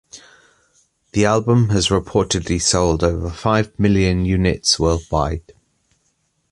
[1.11, 5.53] The album has reportedly sold over five million units worldwide.